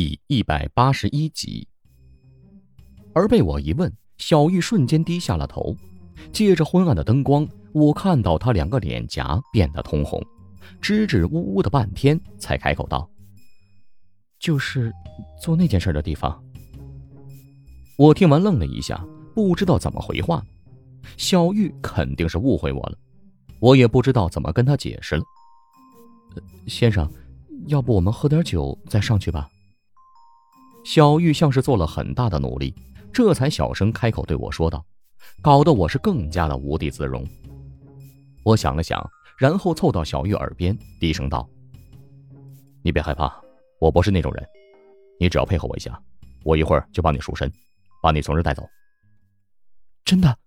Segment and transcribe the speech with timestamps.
[0.00, 1.66] 第一百八十一集。
[3.12, 5.76] 而被我一问，小玉瞬间低下了头。
[6.32, 10.24] 借着昏暗的灯光，我看到她两个脸颊变得通红，
[10.80, 13.10] 支支吾吾的半天，才开口道
[14.38, 14.92] ：“就是
[15.42, 16.40] 做那件事的地方。”
[17.98, 19.04] 我听完愣了一下，
[19.34, 20.40] 不知道怎么回话。
[21.16, 22.96] 小玉肯定是误会我了，
[23.58, 25.24] 我也不知道怎么跟她解释了。
[26.68, 27.12] 先生，
[27.66, 29.50] 要不我们喝点酒再上去吧？
[30.88, 32.74] 小玉像是做了很大的努力，
[33.12, 34.82] 这才小声开口对我说道，
[35.42, 37.22] 搞得我是更加的无地自容。
[38.42, 38.98] 我想了想，
[39.36, 41.46] 然后凑到小玉耳边低声道
[42.80, 43.38] ：“你别害怕，
[43.78, 44.42] 我不是那种人，
[45.20, 46.02] 你只要配合我一下，
[46.42, 47.52] 我一会儿就帮你赎身。”
[48.00, 48.66] 把你从这带走。
[50.06, 50.38] 真的，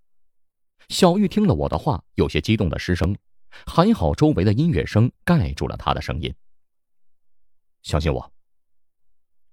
[0.89, 3.15] 小玉听了我的话，有些激动的失声。
[3.67, 6.33] 还好周围的音乐声盖住了她的声音。
[7.83, 8.33] 相信我。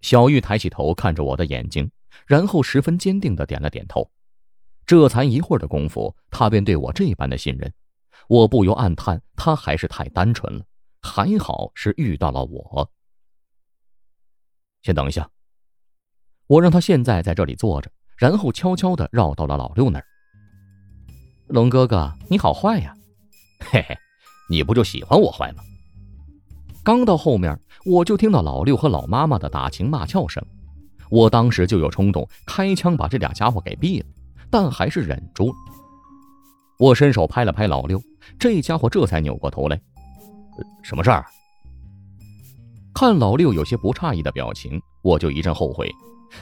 [0.01, 1.91] 小玉抬起头看着我的眼睛，
[2.27, 4.11] 然后十分坚定的点了点头。
[4.87, 7.73] 这才一会儿的功夫，她便对我这般的信任，
[8.29, 10.65] 我不由暗叹，她还是太单纯了。
[11.01, 12.91] 还好是遇到了我。
[14.83, 15.29] 先等一下。
[16.47, 20.05] 我让他现在在这里坐着，然后悄悄的绕到了老六那儿。
[21.47, 22.97] 龙哥哥，你好坏呀！
[23.61, 23.97] 嘿嘿，
[24.49, 25.63] 你不就喜欢我坏吗？
[26.89, 30.43] 刚到后面，我就听到老六和老妈妈的打情骂俏声，
[31.11, 34.07] 我当时就有冲动开枪把这俩家伙给毙了，
[34.49, 35.55] 但还是忍住了。
[36.79, 38.03] 我伸手拍了拍老六，
[38.39, 39.79] 这家伙这才扭过头来。
[40.83, 41.27] 什么事儿？
[42.95, 45.95] 看老六有些不诧异的表情，我就一阵后悔。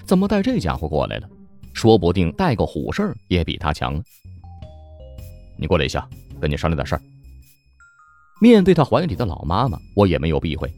[0.05, 1.29] 怎么带这家伙过来了？
[1.75, 4.01] 说不定带个虎事儿也比他强。
[5.59, 6.09] 你过来一下，
[6.41, 7.03] 跟你商量点事儿。
[8.41, 10.73] 面对他怀里的老妈妈，我也没有避讳。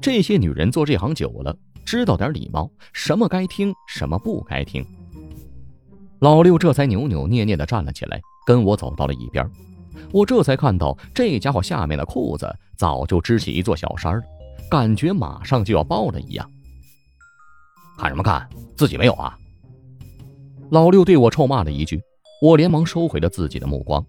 [0.00, 4.84] 这些女人做这行久了，知道点礼貌，什么该听，什么不该听。
[6.18, 9.48] 老六这才扭扭捏捏地站了起来，跟我走到了一边。
[10.12, 14.22] 我这才看到这家伙下面的裤子早就支起一座小山了，
[14.70, 16.50] 感觉马上就要爆了一样。
[17.96, 18.48] 看什么看？
[18.76, 19.38] 自己没有啊！
[20.70, 22.00] 老六对我臭骂了一句，
[22.42, 24.04] 我连忙收回了自己的目光。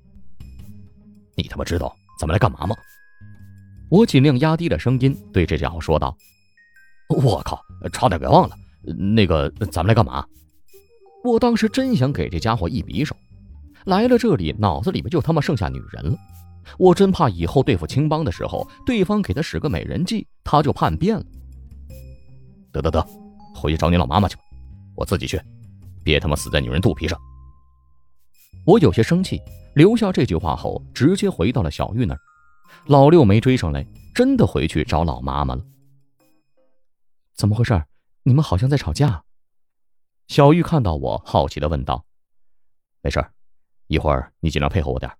[1.35, 2.75] 你他妈知道咱们来干嘛吗？
[3.89, 6.15] 我尽量压低了声音对这家伙说道。
[7.09, 7.61] 我靠，
[7.93, 8.55] 差点给忘了，
[8.93, 10.25] 那个咱们来干嘛？
[11.23, 13.15] 我当时真想给这家伙一匕首，
[13.85, 16.17] 来了这里脑子里面就他妈剩下女人了，
[16.77, 21.23] 我真怕以后对付青帮的时候，对方给他使个美人计，他就叛变了。
[22.73, 23.05] 得得得。
[23.55, 24.41] 回去找你老妈妈去吧，
[24.95, 25.41] 我自己去，
[26.03, 27.17] 别他妈死在女人肚皮上。
[28.65, 29.41] 我有些生气，
[29.77, 32.19] 留下这句话后，直接回到了小玉那儿。
[32.87, 35.63] 老六没追上来，真的回去找老妈妈了。
[37.35, 37.85] 怎么回事？
[38.23, 39.23] 你们好像在吵架。
[40.29, 42.03] 小玉看到我，好奇的问道
[43.03, 43.23] ：“没事
[43.85, 45.11] 一会儿你尽量配合我点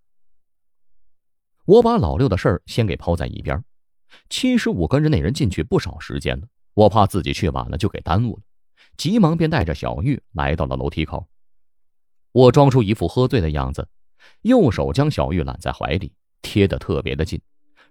[1.65, 3.63] 我把老六的事儿先给抛在一边。
[4.27, 6.47] 其实我跟着那人进去不少时间了。
[6.73, 8.41] 我怕自己去晚了就给耽误了，
[8.97, 11.27] 急忙便带着小玉来到了楼梯口。
[12.31, 13.87] 我装出一副喝醉的样子，
[14.41, 16.11] 右手将小玉揽在怀里，
[16.41, 17.39] 贴得特别的近，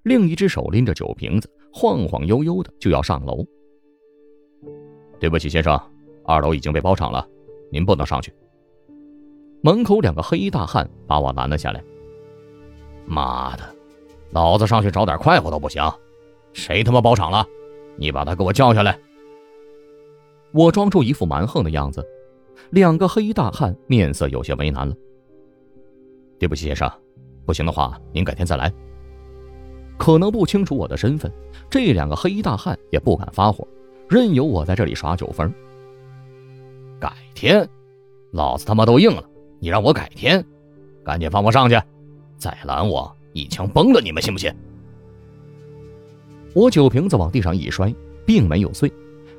[0.02, 3.44] 另一只手拎着酒瓶子，晃晃悠悠的就要上楼。
[5.18, 5.80] 对不起，先生，
[6.24, 7.26] 二楼已经被包场了，
[7.70, 8.32] 您不能上去。
[9.62, 11.82] 门口两个黑衣大汉把我拦了下来。
[13.06, 13.62] 妈的，
[14.30, 15.82] 老子上去找点快活都不行，
[16.52, 17.46] 谁他妈包场了？
[17.96, 18.98] 你把他给我叫下来！
[20.52, 22.06] 我装出一副蛮横的样子，
[22.70, 24.94] 两个黑衣大汉面色有些为难了。
[26.38, 26.90] 对不起，先生，
[27.44, 28.72] 不行的话，您改天再来。
[29.98, 31.32] 可能不清楚我的身份，
[31.70, 33.66] 这两个黑衣大汉也不敢发火，
[34.08, 35.52] 任由我在这里耍酒疯。
[37.00, 37.66] 改天，
[38.32, 39.24] 老子他妈都硬了，
[39.58, 40.44] 你让我改天？
[41.02, 41.80] 赶紧放我上去！
[42.36, 44.52] 再拦我，一枪崩了你们，信不信？
[46.54, 47.94] 我酒瓶子往地上一摔，
[48.26, 48.90] 并没有碎，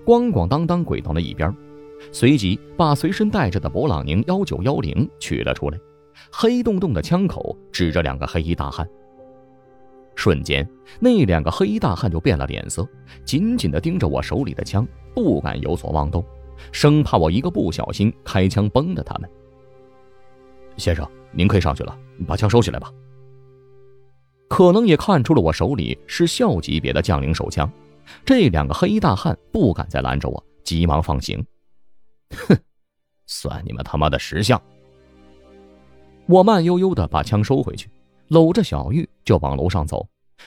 [0.06, 1.54] 咣咣当当滚到了一边，
[2.12, 5.80] 随即把随身带着的勃朗宁幺九幺零取了出来，
[6.32, 8.88] 黑洞洞的枪口指着两个黑衣大汉。
[10.16, 10.68] 瞬间，
[11.00, 12.88] 那两个黑衣大汉就变了脸色，
[13.24, 16.26] 紧紧地盯着我手里的枪，不敢有所妄动，
[16.72, 19.30] 生怕我一个不小心开枪崩了他们。
[20.76, 21.96] 先生，您可以上去了，
[22.28, 22.92] 把枪收起来吧。
[24.50, 27.72] 可能也看出了我手里是校级别的将领手枪，
[28.26, 31.46] 这两个黑衣大汉不敢再拦着我，急忙放行。
[32.32, 32.58] 哼，
[33.28, 34.60] 算你们他妈的识相！
[36.28, 37.90] 我慢悠悠的把枪收回去，
[38.28, 40.06] 搂着小玉就往楼上走，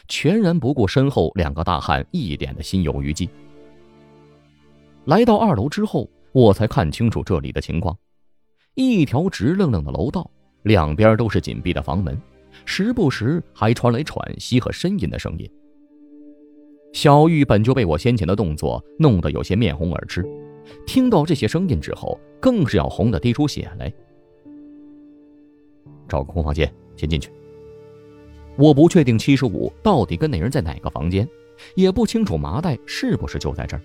[0.09, 3.29] 全然不顾身后两个大汉一点的心有余悸。
[5.07, 7.97] 来到二楼之后，我才看清楚这里的情况。
[8.75, 10.31] 一条直愣愣的楼道，
[10.65, 12.21] 两边都是紧闭的房门，
[12.67, 15.51] 时不时还传来喘息和呻吟的声音。
[16.93, 20.29] 小玉本就被我先前的动作弄得有些面红耳赤，
[20.87, 23.91] 听到这些声音之后，更是要红得滴出血来。
[26.11, 27.31] 找个空房间，先进去。
[28.57, 31.27] 我不确定七十五到底跟那人在哪个房间，
[31.75, 33.81] 也不清楚麻袋是不是就在这儿，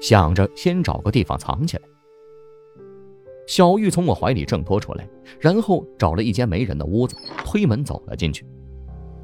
[0.00, 1.82] 想着先找个地方藏起来。
[3.46, 5.08] 小玉从我怀里挣脱出来，
[5.40, 8.44] 然后找了一间没人的屋子，推门走了进去。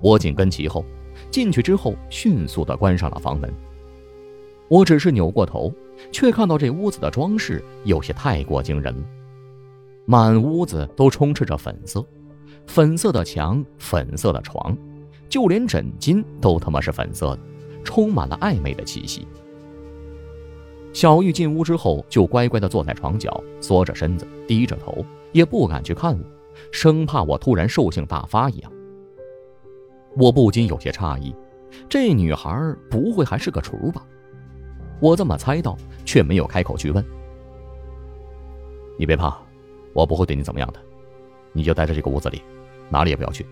[0.01, 0.83] 我紧跟其后，
[1.31, 3.53] 进去之后迅速地关上了房门。
[4.69, 5.71] 我只是扭过头，
[6.11, 9.05] 却看到这屋子的装饰有些太过惊人了，
[10.07, 12.03] 满屋子都充斥着粉色，
[12.67, 14.77] 粉色的墙，粉色的床。
[15.29, 17.39] 就连枕巾都他妈是粉色的，
[17.83, 19.27] 充满了暧昧的气息。
[20.93, 26.25] 小玉进屋之后，就乖乖地坐在床角，缩着身子，低着头，也不敢去看我，
[26.71, 28.71] 生怕我突然兽性大发一样。
[30.17, 31.35] 我不禁有些诧异，
[31.89, 34.07] 这女孩不会还是个雏吧？
[35.01, 37.05] 我这么猜到，却没有开口去问。
[38.97, 39.37] 你别怕，
[39.93, 40.79] 我不会对你怎么样的，
[41.53, 42.41] 你就待在这个屋子里，
[42.91, 43.47] 哪里也不要去。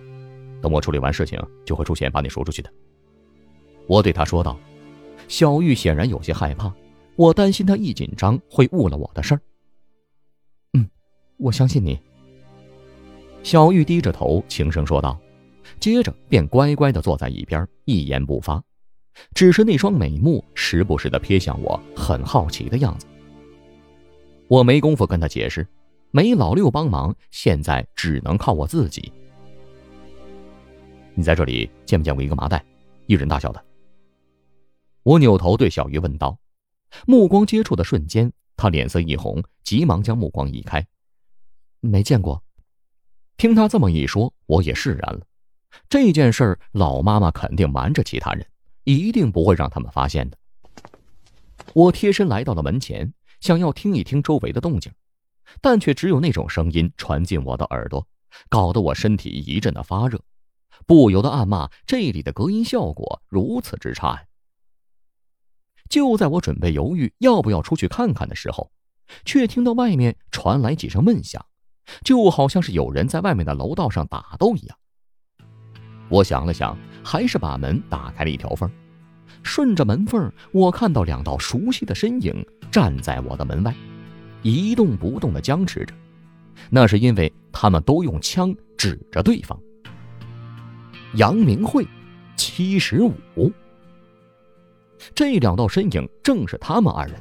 [0.60, 2.72] 等我处理完事情，就会出钱把你赎出去的。
[3.86, 4.58] 我对他说道。
[5.28, 6.70] 小玉显然有些害怕，
[7.16, 9.40] 我担心他一紧张会误了我的事儿。
[10.74, 10.86] 嗯，
[11.38, 11.98] 我相信你。
[13.42, 15.18] 小玉低着头轻声说道，
[15.80, 18.62] 接着便乖乖地坐在一边，一言不发，
[19.34, 23.06] 只是那双美目时不时地瞥向我，很好奇的样子。
[24.48, 25.66] 我没工夫跟他解释，
[26.10, 29.10] 没老六帮忙，现在只能靠我自己。
[31.14, 32.64] 你在这里见没见过一个麻袋，
[33.06, 33.64] 一人大小的？
[35.02, 36.38] 我扭头对小鱼问道，
[37.06, 40.86] 目光接触的瞬间，他脸色一红，急忙将目光移开。
[41.80, 42.42] 没见过。
[43.36, 45.20] 听他这么一说，我也释然了。
[45.88, 48.46] 这件事儿，老妈妈肯定瞒着其他人，
[48.84, 50.38] 一定不会让他们发现的。
[51.74, 54.92] 我贴身来到了门前，想要听一听周围的动静，
[55.60, 58.06] 但却只有那种声音传进我的耳朵，
[58.48, 60.20] 搞得我身体一阵的发热。
[60.86, 64.24] 不由得暗骂：“这里的隔音效果如此之差呀！”
[65.88, 68.72] 就在我准备犹豫要不要出去看看的时候，
[69.24, 71.44] 却听到外面传来几声闷响，
[72.02, 74.78] 就好像是有人在外面的楼道上打斗一样。
[76.08, 78.70] 我想了想，还是把门打开了一条缝。
[79.42, 83.74] 顺着门缝，我看到两道熟悉的身影站在我的门外，
[84.42, 85.94] 一动不动地僵持着。
[86.70, 89.58] 那是因为他们都用枪指着对方。
[91.14, 91.86] 杨明慧，
[92.36, 93.52] 七十五。
[95.14, 97.16] 这两道身影正是他们二人。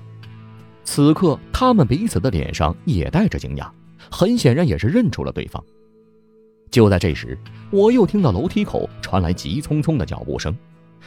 [0.84, 3.70] 此刻，他们彼此的脸上也带着惊讶，
[4.10, 5.62] 很显然也是认出了对方。
[6.70, 7.38] 就在这时，
[7.70, 10.56] 我又听到楼梯口传来急匆匆的脚步声，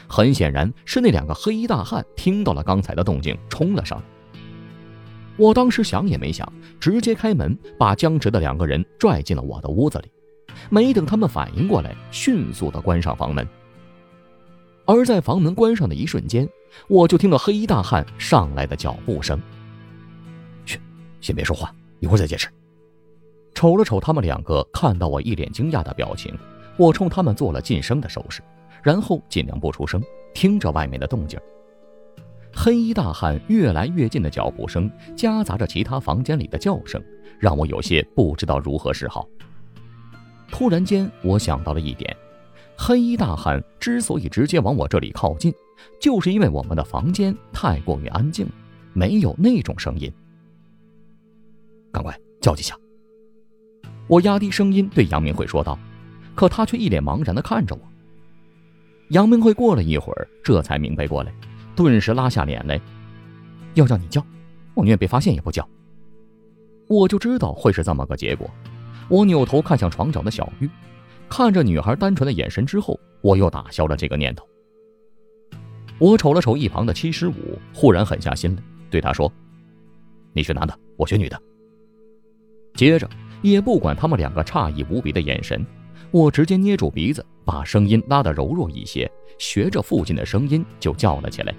[0.06, 4.04] 很显然是那两个黑衣大汉听到了刚才的动静，冲了上来。
[5.38, 6.46] 我当时想也没想，
[6.78, 10.10] 直接开门，把僵直的两个人拽进了我的屋子里。
[10.70, 13.46] 没等他们反应过来，迅速的关上房门。
[14.86, 16.48] 而在房门关上的一瞬间，
[16.88, 19.40] 我就听到黑衣大汉上来的脚步声。
[20.66, 20.78] 去，
[21.20, 22.48] 先别说话，一会儿再解释。
[23.54, 26.36] 瞅了瞅他们两个，看到我一脸惊讶的表情，
[26.76, 28.42] 我冲他们做了噤声的手势，
[28.82, 30.02] 然后尽量不出声，
[30.34, 31.38] 听着外面的动静。
[32.52, 37.02] 黑衣大汉越来越近的脚步声，夹杂着其他房间里的叫声，
[37.38, 39.26] 让我有些不知道如何是好。
[40.50, 42.16] 突然间，我想到了一点：
[42.76, 45.52] 黑衣大汉之所以直接往我这里靠近，
[46.00, 48.46] 就是因为我们的房间太过于安静，
[48.92, 50.12] 没有那种声音。
[51.92, 52.76] 赶快叫几下！
[54.06, 55.78] 我压低声音对杨明慧说道，
[56.34, 57.80] 可他却一脸茫然地看着我。
[59.08, 61.32] 杨明慧过了一会儿，这才明白过来，
[61.76, 62.80] 顿时拉下脸来，
[63.74, 64.24] 要叫你叫，
[64.74, 65.68] 我宁愿被发现也不叫。
[66.86, 68.50] 我就知道会是这么个结果。
[69.08, 70.68] 我扭头看向床角的小玉，
[71.28, 74.46] 看着女孩单纯的眼神之后，我又打消了这个念头。
[75.98, 79.32] 我瞅了瞅一旁的七十五，忽然狠下心来，对他说
[80.32, 81.40] ：“你学男的，我学女的。”
[82.74, 83.08] 接着，
[83.42, 85.64] 也不管他们两个诧异无比的眼神，
[86.10, 89.08] 我直接捏住鼻子，把声音拉得柔弱一些，
[89.38, 91.54] 学着父亲的声音就叫了起来。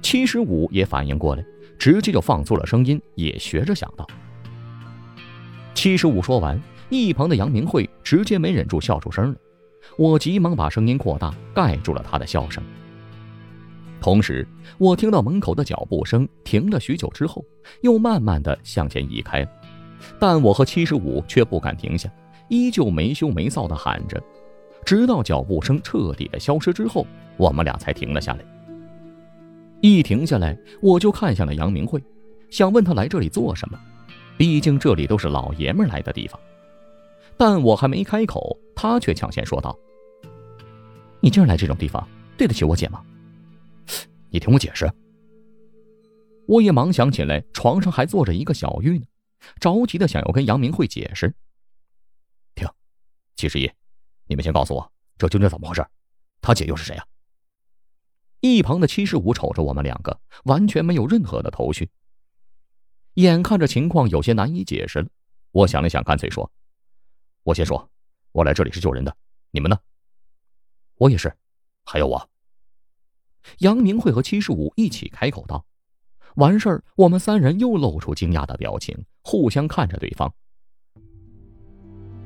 [0.00, 1.44] 七十五也反应过来，
[1.78, 4.04] 直接就放粗了声音，也学着想到。
[5.82, 9.36] 七十五说完，一旁的杨明慧直接没忍住笑出声了。
[9.98, 12.62] 我急忙把声音扩大，盖住了他的笑声。
[14.00, 14.46] 同时，
[14.78, 17.44] 我听到门口的脚步声停了许久之后，
[17.80, 19.44] 又慢慢的向前移开，
[20.20, 22.08] 但我和七十五却不敢停下，
[22.48, 24.22] 依旧没羞没臊的喊着，
[24.84, 27.04] 直到脚步声彻底的消失之后，
[27.36, 28.44] 我们俩才停了下来。
[29.80, 32.00] 一停下来，我就看向了杨明慧，
[32.50, 33.76] 想问他来这里做什么，
[34.36, 36.40] 毕竟这里都是老爷们来的地方。
[37.36, 39.76] 但我还没开口，他却抢先说道
[41.20, 43.02] ：“你竟然来这种地方，对得起我姐吗？”
[44.30, 44.90] 你听我解释。
[46.46, 49.04] 我也忙想起来，床上还坐着一个小玉呢，
[49.60, 51.34] 着急的想要跟杨明慧解释。
[52.54, 52.68] 停，
[53.36, 53.70] 七十一，
[54.26, 55.86] 你们先告诉我，这究竟怎么回事？
[56.40, 57.04] 他姐又是谁啊？
[58.40, 61.88] 一旁的七十五瞅着我们两个，完全没有任何的头绪。
[63.14, 65.08] 眼看着情况有些难以解释了，
[65.50, 66.50] 我想了想，干脆说
[67.44, 67.90] ：“我先说，
[68.32, 69.14] 我来这里是救人的，
[69.50, 69.78] 你们呢？
[70.96, 71.32] 我也是，
[71.84, 72.30] 还有我。”
[73.58, 75.64] 杨明慧和七十五一起开口道
[76.36, 80.32] ：“完事儿，我们三人又露出惊讶的表情，互相看着对方。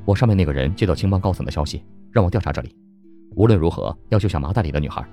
[0.04, 2.76] 我上面那个人接到青帮高层的消息，让我调查这里，
[3.34, 5.04] 无论如何要救下麻袋里的女孩。”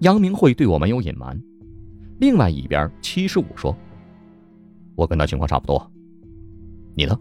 [0.00, 1.40] 杨明慧对我没有隐瞒。
[2.20, 3.76] 另外一边，七十五说
[4.94, 5.90] ：“我跟他情况差不多，
[6.94, 7.18] 你呢？”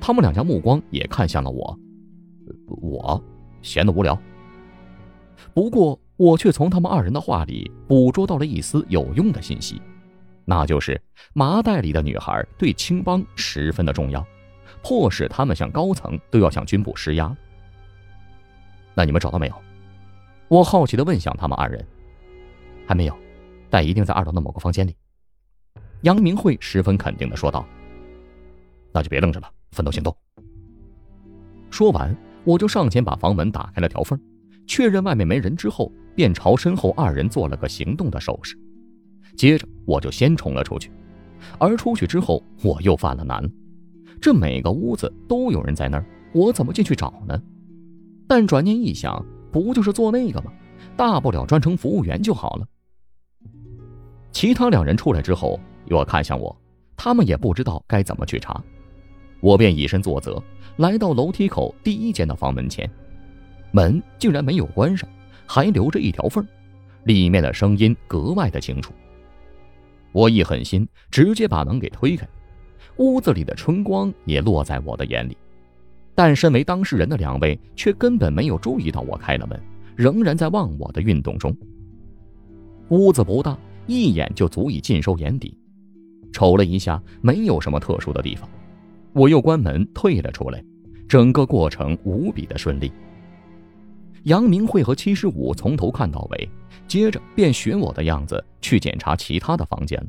[0.00, 1.78] 他们两家目光也看向了我。
[2.80, 3.22] 我
[3.62, 4.20] 闲得无聊。
[5.54, 5.98] 不过。
[6.18, 9.80] 我却从他们二人的话里捕捉到了一丝有用的信息，
[10.44, 11.00] 那就是
[11.32, 14.26] 麻袋里的女孩对青帮十分的重要，
[14.82, 17.32] 迫使他们向高层都要向军部施压。
[18.94, 19.54] 那你们找到没有？
[20.48, 21.86] 我好奇的问向他们二人。
[22.84, 23.16] 还没有，
[23.70, 24.96] 但一定在二楼的某个房间里。
[26.02, 27.66] 杨明慧十分肯定的说道。
[28.92, 30.14] 那就别愣着了，分头行动。
[31.70, 34.18] 说完，我就上前把房门打开了条缝，
[34.66, 35.92] 确认外面没人之后。
[36.14, 38.58] 便朝身后二人做了个行动的手势，
[39.36, 40.90] 接着我就先冲了出去。
[41.60, 43.48] 而出去之后，我又犯了难。
[44.20, 47.40] 这每个屋子都有人在那儿，我怎么进去找呢？
[48.26, 50.52] 但转念一想，不就是做那个吗？
[50.96, 52.66] 大不了专程服务员就好了。
[54.32, 56.56] 其他两人出来之后，又看向我，
[56.96, 58.62] 他们也不知道该怎么去查。
[59.40, 60.42] 我便以身作则，
[60.76, 62.88] 来到楼梯口第一间的房门前，
[63.72, 65.08] 门竟然没有关上。
[65.50, 66.46] 还留着一条缝，
[67.04, 68.92] 里面的声音格外的清楚。
[70.12, 72.28] 我一狠心，直接把门给推开，
[72.98, 75.34] 屋子里的春光也落在我的眼里。
[76.14, 79.58] 但身为当事人的两位却根本没有注意到我开了门，
[79.96, 81.56] 仍然在忘我的运动中。
[82.90, 85.57] 屋子不大，一眼就足以尽收眼底。
[86.38, 88.48] 瞅了一下，没有什么特殊的地方。
[89.12, 90.64] 我又关门退了出来，
[91.08, 92.92] 整个过程无比的顺利。
[94.22, 96.48] 杨明慧和七十五从头看到尾，
[96.86, 100.06] 接着便学我的样子去检查其他的房间了。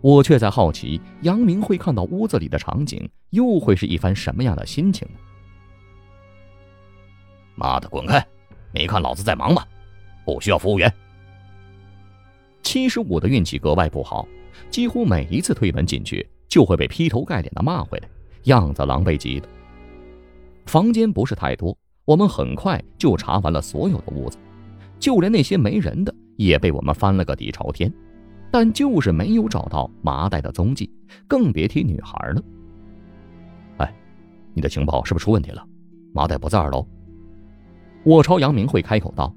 [0.00, 5.18] 我却在好奇，杨明慧看到屋子里的场景，又会是一番什么样的心情呢？
[7.56, 8.24] 妈的，滚开！
[8.72, 9.64] 没看老子在忙吗？
[10.24, 10.92] 不需要服务员。
[12.62, 14.28] 七十五的运气格外不好，
[14.70, 18.08] 几乎每一次推门进去，就会被劈头盖脸的骂回来，
[18.44, 19.48] 样子狼狈极了。
[20.66, 21.76] 房间不是太多。
[22.04, 24.38] 我们很快就查完了所有的屋子，
[24.98, 27.92] 就连那些没人的也被我们翻了个底朝天，
[28.50, 30.90] 但就是没有找到麻袋的踪迹，
[31.26, 32.42] 更别提女孩了。
[33.76, 33.94] 哎，
[34.54, 35.62] 你的情报是不是出问题了？
[36.14, 36.88] 麻袋不在二楼。
[38.04, 39.30] 我朝杨明慧开口道：“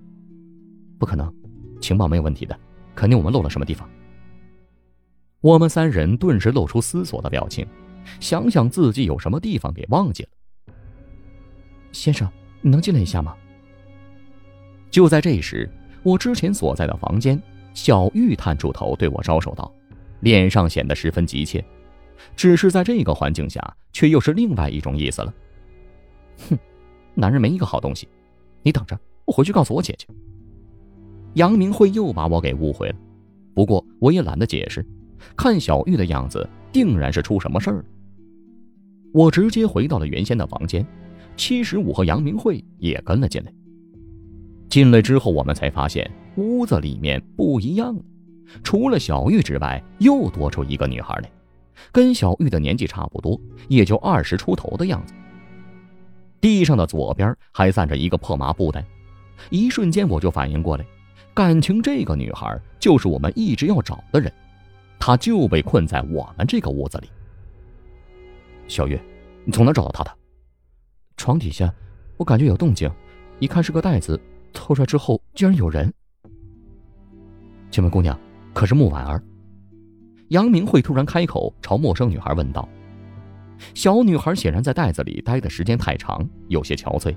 [0.97, 1.29] 不可能，
[1.81, 2.57] 情报没有问题的，
[2.95, 3.85] 肯定我们漏了什么地方。”
[5.41, 7.67] 我们三人顿时露出思索的表情，
[8.19, 10.29] 想想自己有什么地方给忘记了。
[11.91, 12.29] 先生。
[12.63, 13.36] 你能进来一下吗？
[14.91, 15.67] 就在这时，
[16.03, 17.41] 我之前所在的房间，
[17.74, 19.74] 小玉探出头对我招手道，
[20.19, 21.65] 脸上显得十分急切。
[22.36, 25.33] 只是在这个环境下，却又是另外一种意思了。
[26.51, 26.60] 哼，
[27.15, 28.07] 男人没一个好东西，
[28.62, 28.95] 你等着，
[29.25, 30.05] 我回去告诉我姐姐。
[31.33, 32.95] 杨明慧又把我给误会了，
[33.55, 34.86] 不过我也懒得解释，
[35.35, 37.85] 看小玉的样子，定然是出什么事儿了。
[39.13, 40.85] 我直接回到了原先的房间。
[41.37, 43.51] 七十五和杨明慧也跟了进来。
[44.69, 48.01] 进来之后，我们才发现屋子里面不一样了，
[48.63, 51.31] 除了小玉之外，又多出一个女孩来，
[51.91, 55.13] 跟小玉的年纪差不多，也就二十出头的样子。
[56.41, 58.85] 地上的左边还散着一个破麻布袋，
[59.49, 60.85] 一瞬间我就反应过来，
[61.33, 64.31] 感情这个女孩就是我们一直要找的人，
[65.01, 67.10] 她就被困在我们这个屋子里。
[68.67, 69.03] 小月，
[69.43, 70.12] 你从哪找到她的？
[71.17, 71.74] 床底下，
[72.17, 72.88] 我感觉有动静，
[73.39, 74.20] 一看是个袋子，
[74.53, 75.91] 偷出来之后竟然有人。
[77.72, 78.15] 请问姑娘，
[78.53, 79.24] 可是穆婉儿？
[80.27, 82.70] 杨明慧突然开口，朝陌生女孩问道。
[83.74, 87.15] 小女孩显然在袋子里待的时间太长，有些憔悴。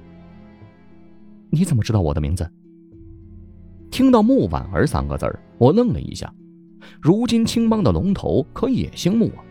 [1.51, 2.51] 你怎么知道我的名字？
[3.91, 6.33] 听到穆婉儿三个字儿，我愣了一下。
[7.01, 9.45] 如今青帮的龙头可也姓穆啊！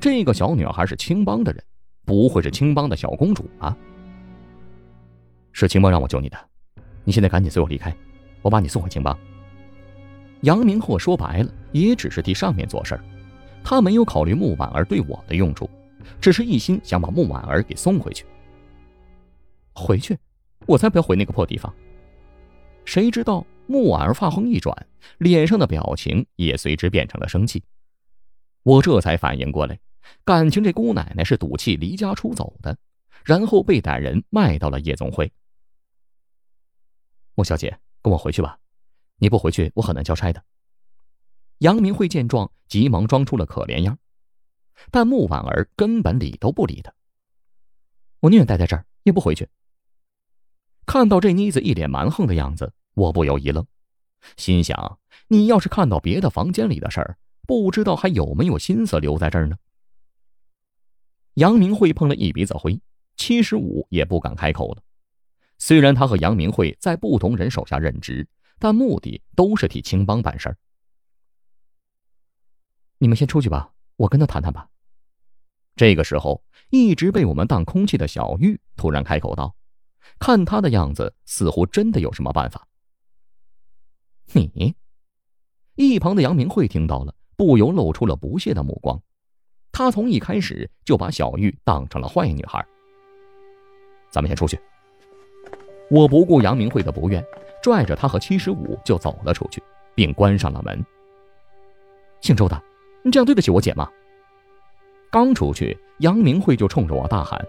[0.00, 1.62] 这个小女孩是青帮的人，
[2.04, 3.76] 不会是青帮的小公主吧？
[5.52, 6.38] 是青帮让我救你的，
[7.04, 7.94] 你现在赶紧随我离开，
[8.42, 9.16] 我把你送回青帮。
[10.40, 12.98] 杨明鹤说白了，也只是替上面做事，
[13.62, 15.70] 他没有考虑穆婉儿对我的用处，
[16.20, 18.26] 只是一心想把穆婉儿给送回去。
[19.74, 20.18] 回去？
[20.66, 21.72] 我才不要回那个破地方！
[22.84, 24.86] 谁知道穆婉儿发横一转，
[25.18, 27.62] 脸上的表情也随之变成了生气。
[28.62, 29.78] 我这才反应过来，
[30.24, 32.76] 感情这姑奶奶是赌气离家出走的，
[33.24, 35.32] 然后被歹人卖到了夜总会。
[37.34, 38.58] 穆小姐，跟我回去吧，
[39.16, 40.44] 你不回去，我很难交差的。
[41.58, 43.98] 杨明慧见状，急忙装出了可怜样，
[44.90, 46.92] 但穆婉儿根本理都不理他。
[48.20, 49.48] 我宁愿待在这儿，也不回去。
[50.86, 53.66] 看到这妮子一脸蛮横的样子，我不由一愣，
[54.36, 54.98] 心想：
[55.28, 59.56] 你要是看到别的房间里的事儿，不知道还有没有心思留在这儿呢？
[61.34, 62.80] 杨明慧碰了一鼻子灰，
[63.16, 64.82] 七十五也不敢开口了。
[65.58, 68.26] 虽然他和杨明慧在不同人手下任职，
[68.58, 70.56] 但目的都是替青帮办事儿。
[72.98, 74.68] 你们先出去吧，我跟他谈谈吧。
[75.74, 79.56] 这个时候，一直被我们当空气的小玉突然开口道。
[80.20, 82.68] 看他的样子，似乎真的有什么办法。
[84.32, 84.74] 你，
[85.74, 89.00] 一旁的杨明慧听到了，不由露出了不屑的目光。
[89.72, 92.64] 他从一开始就把小玉当成了坏女孩。
[94.10, 94.58] 咱们先出去。
[95.90, 97.24] 我不顾杨明慧的不愿，
[97.62, 99.62] 拽着她和七十五就走了出去，
[99.94, 100.84] 并关上了门。
[102.20, 102.60] 姓周的，
[103.04, 103.88] 你这样对得起我姐吗？
[105.10, 107.44] 刚出去，杨明慧就冲着我大喊：“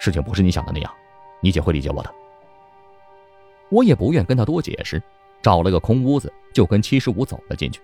[0.00, 0.92] 事情不是你想的那样。”
[1.44, 2.14] 你姐会理解我的，
[3.68, 5.02] 我也不愿跟她多解释，
[5.42, 7.80] 找了个空屋子就跟七十五走了进去。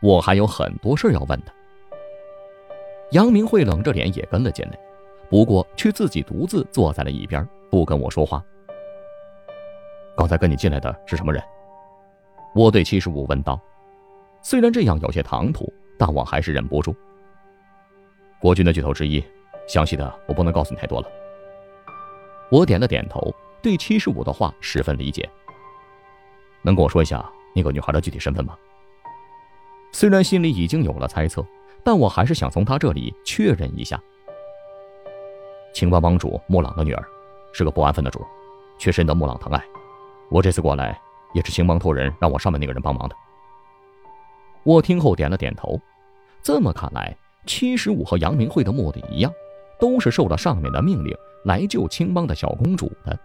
[0.00, 1.52] 我还有很多事要问他。
[3.12, 4.78] 杨明慧冷着脸也跟了进来，
[5.30, 8.42] 不过却自己独自坐在了一边，不跟我说话。
[10.16, 11.42] 刚才跟你进来的是什么人？
[12.54, 13.60] 我对七十五问道。
[14.42, 16.94] 虽然这样有些唐突，但我还是忍不住。
[18.40, 19.22] 国军的巨头之一，
[19.68, 21.08] 详细的我不能告诉你太多了。
[22.50, 25.28] 我点了点头，对七十五的话十分理解。
[26.66, 27.24] 能跟我说一下
[27.54, 28.56] 那个女孩的具体身份吗？
[29.92, 31.46] 虽然心里已经有了猜测，
[31.84, 34.02] 但我还是想从她这里确认一下。
[35.72, 37.04] 青帮帮主穆朗的女儿，
[37.52, 38.26] 是个不安分的主，
[38.78, 39.64] 却深得穆朗疼爱。
[40.28, 41.00] 我这次过来
[41.34, 43.14] 也是青帮托人让我上面那个人帮忙的。
[44.64, 45.80] 我听后点了点头。
[46.42, 49.32] 这么看来，七十五和杨明慧的目的一样，
[49.78, 51.16] 都是受了上面的命令。
[51.44, 53.16] 来救青帮的小公主的，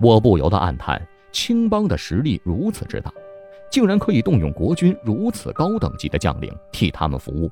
[0.00, 3.12] 我不由得暗叹：青帮的实力如此之大，
[3.70, 7.50] 竟然可以动用国军如此高等级的将领替他们服务。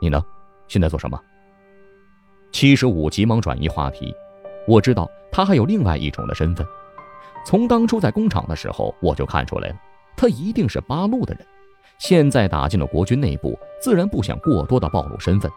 [0.00, 0.24] 你呢？
[0.68, 1.20] 现在做什么？
[2.52, 4.14] 七十五急忙转移话题。
[4.66, 6.66] 我知道他还有另外一种的身份，
[7.44, 9.76] 从当初在工厂的时候我就看出来了，
[10.16, 11.46] 他一定是八路的人。
[11.98, 15.50] 现在打进了国军内部，自然不想过多的暴露身份。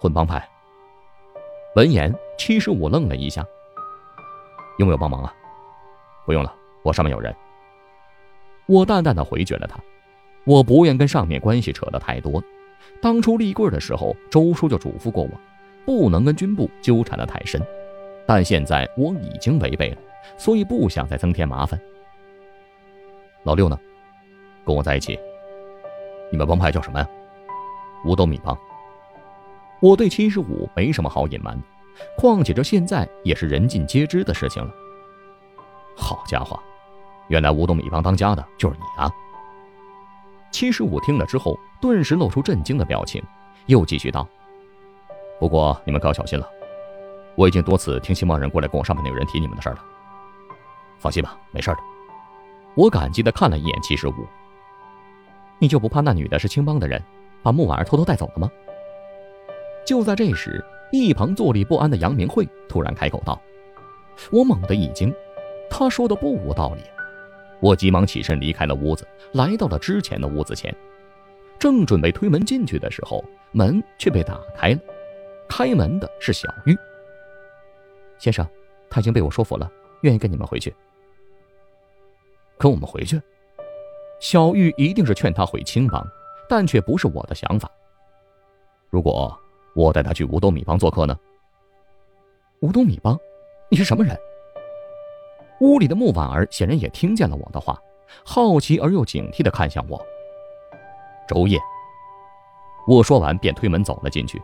[0.00, 0.48] 混帮派。
[1.76, 3.44] 闻言，七十五愣了一下。
[4.78, 5.34] 有没有帮忙啊？
[6.26, 7.34] 不用了，我上面有人。
[8.66, 9.78] 我淡淡的回绝了他。
[10.44, 12.42] 我不愿跟上面关系扯得太多。
[13.00, 15.30] 当初立棍的时候，周叔就嘱咐过我，
[15.86, 17.60] 不能跟军部纠缠的太深。
[18.26, 19.98] 但现在我已经违背了，
[20.36, 21.78] 所以不想再增添麻烦。
[23.42, 23.78] 老六呢？
[24.64, 25.18] 跟我在一起。
[26.32, 27.06] 你们帮派叫什么呀？
[28.06, 28.58] 五斗米帮。
[29.80, 31.62] 我对七十五没什么好隐瞒的，
[32.16, 34.70] 况且这现在也是人尽皆知的事情了。
[35.96, 36.58] 好家伙，
[37.28, 39.10] 原来吴东米帮当家的就是你啊！
[40.50, 43.22] 七十五听了之后，顿时露出震惊的表情，
[43.66, 44.26] 又继续道
[45.38, 46.48] ：“不过你们可要小心了，
[47.36, 49.78] 我已经多次听青帮人过来跟我上面那个人提你们的事了。
[50.98, 51.78] 放心吧，没事的。”
[52.76, 54.26] 我感激的看了一眼七十五，
[55.60, 57.00] 你就不怕那女的是青帮的人，
[57.40, 58.50] 把木婉儿偷偷带走了吗？
[59.86, 63.40] 就在这时，一旁坐立不安的杨明慧突然开口道
[64.30, 65.12] ：“我猛地一惊，
[65.68, 66.82] 他说的不无道理。”
[67.60, 70.74] 我急忙起身离开了屋子，来到了之前的屋子前，
[71.58, 74.78] 正准备推门进去的时候，门却被打开了。
[75.48, 76.76] 开门的是小玉。
[78.18, 78.46] 先生，
[78.90, 79.70] 他已经被我说服了，
[80.02, 80.74] 愿意跟你们回去。
[82.58, 83.20] 跟我们回去。
[84.20, 86.06] 小玉一定是劝他回青帮，
[86.48, 87.70] 但却不是我的想法。
[88.90, 89.36] 如果
[89.74, 91.18] 我带他去五斗米帮做客呢？
[92.60, 93.18] 五斗米帮，
[93.68, 94.16] 你是什么人？
[95.60, 97.80] 屋里的穆婉儿显然也听见了我的话，
[98.24, 100.00] 好奇而又警惕地看向我。
[101.28, 101.58] 周夜。
[102.86, 104.40] 我说完便推门走了进去，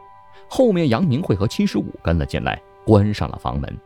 [0.48, 3.78] 后面杨明慧和七十五跟了进来，关上了房门。